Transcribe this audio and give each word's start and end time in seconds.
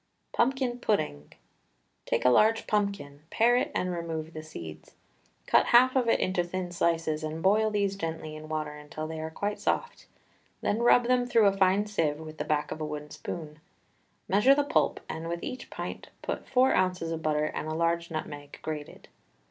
PUMPKIN 0.33 0.79
PUDDING. 0.79 1.33
Take 2.07 2.25
a 2.25 2.31
large 2.31 2.65
pumpkin, 2.65 3.21
pare 3.29 3.55
it, 3.55 3.71
and 3.75 3.91
remove 3.91 4.33
the 4.33 4.41
seeds. 4.41 4.95
Cut 5.45 5.67
half 5.67 5.95
of 5.95 6.09
it 6.09 6.19
into 6.19 6.43
thin 6.43 6.71
slices, 6.71 7.23
and 7.23 7.43
boil 7.43 7.69
these 7.69 7.95
gently 7.95 8.35
in 8.35 8.49
water 8.49 8.71
until 8.71 9.05
they 9.05 9.19
are 9.19 9.29
quite 9.29 9.59
soft, 9.59 10.07
then 10.61 10.79
rub 10.81 11.03
them 11.05 11.27
through 11.27 11.45
a 11.45 11.55
fine 11.55 11.85
sieve 11.85 12.19
with 12.19 12.39
the 12.39 12.43
back 12.45 12.71
of 12.71 12.81
a 12.81 12.85
wooden 12.85 13.11
spoon. 13.11 13.59
Measure 14.27 14.55
the 14.55 14.63
pulp, 14.63 15.01
and 15.07 15.29
with 15.29 15.43
each 15.43 15.69
pint 15.69 16.09
put 16.23 16.49
four 16.49 16.73
ounces 16.73 17.11
of 17.11 17.21
butter 17.21 17.45
and 17.45 17.67
a 17.67 17.75
large 17.75 18.09
nutmeg, 18.09 18.57
grated. 18.63 19.07